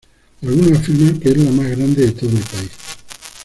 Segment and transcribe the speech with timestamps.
[0.41, 2.71] Algunos afirman que es la más grande de todo el país.